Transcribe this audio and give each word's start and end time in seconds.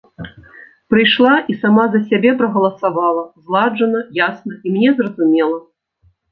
Прыйшла 0.93 1.33
і 1.55 1.57
сама 1.63 1.85
за 1.97 2.01
сябе 2.09 2.31
прагаласавала, 2.41 3.23
зладжана, 3.45 3.99
ясна 4.27 4.53
і 4.65 4.77
мне 4.77 4.89
зразумела. 4.99 5.57